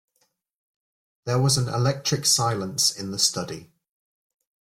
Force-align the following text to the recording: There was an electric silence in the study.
There 1.25 1.37
was 1.39 1.59
an 1.59 1.67
electric 1.69 2.25
silence 2.25 2.89
in 2.89 3.11
the 3.11 3.19
study. 3.19 3.69